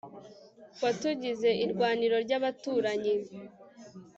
watugize 0.83 1.49
irwaniro 1.63 2.15
ry'abaturanyi 2.25 3.13